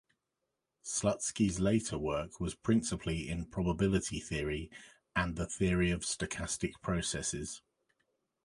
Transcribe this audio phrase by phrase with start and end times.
[0.83, 4.71] Slutsky's later work was principally in probability theory
[5.15, 7.61] and the theory of stochastic processes.